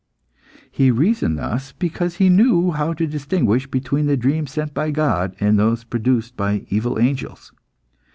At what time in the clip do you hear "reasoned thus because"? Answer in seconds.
0.89-2.15